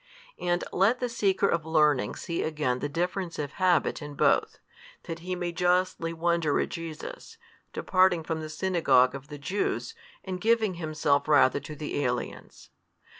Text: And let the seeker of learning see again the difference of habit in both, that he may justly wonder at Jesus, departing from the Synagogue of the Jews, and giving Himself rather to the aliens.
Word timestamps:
And 0.39 0.63
let 0.73 0.99
the 0.99 1.07
seeker 1.07 1.47
of 1.47 1.63
learning 1.63 2.15
see 2.15 2.41
again 2.41 2.79
the 2.79 2.89
difference 2.89 3.37
of 3.37 3.51
habit 3.51 4.01
in 4.01 4.15
both, 4.15 4.57
that 5.03 5.19
he 5.19 5.35
may 5.35 5.51
justly 5.51 6.11
wonder 6.11 6.59
at 6.59 6.69
Jesus, 6.69 7.37
departing 7.71 8.23
from 8.23 8.41
the 8.41 8.49
Synagogue 8.49 9.13
of 9.13 9.27
the 9.27 9.37
Jews, 9.37 9.93
and 10.23 10.41
giving 10.41 10.73
Himself 10.73 11.27
rather 11.27 11.59
to 11.59 11.75
the 11.75 12.03
aliens. 12.03 12.71